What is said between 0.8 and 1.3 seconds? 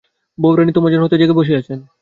জন্যে হয়তো